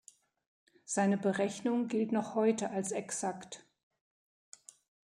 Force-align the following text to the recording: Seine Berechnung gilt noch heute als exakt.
Seine 0.83 1.19
Berechnung 1.19 1.87
gilt 1.87 2.11
noch 2.11 2.33
heute 2.33 2.71
als 2.71 2.91
exakt. 2.91 3.67